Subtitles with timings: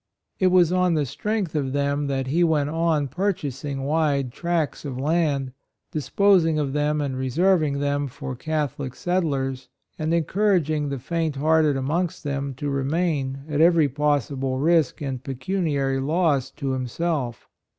[0.39, 4.97] It was on the strength of them that he went on purchasing wide tracts of
[4.99, 5.51] land;
[5.91, 9.69] disposing of them and reserving them for Cath olic settlers,
[9.99, 15.23] and encouraging the faint hearted amongst them to re main, at every possible risk and
[15.23, 17.47] pecuniary loss to himself.